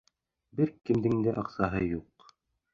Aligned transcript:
Бер 0.59 0.71
кемдең 0.89 1.21
дә 1.27 1.37
аҡсаһы 1.45 1.85
юҡ. 1.93 2.29